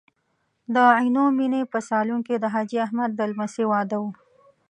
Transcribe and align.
د 0.73 0.75
عینومېنې 0.97 1.61
په 1.71 1.79
سالون 1.89 2.19
کې 2.27 2.35
د 2.39 2.45
حاجي 2.53 2.77
احمد 2.85 3.11
د 3.15 3.21
لمسۍ 3.31 3.65
واده 3.71 3.97
و. 4.03 4.05